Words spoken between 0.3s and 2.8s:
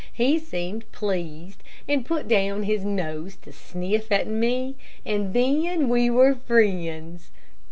seemed pleased and put down